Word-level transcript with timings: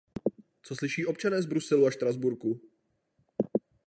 Co 0.63 0.75
slyší 0.75 1.05
občané 1.05 1.41
z 1.41 1.45
Bruselu 1.45 1.85
a 1.87 1.91
Štrasburku? 1.91 2.59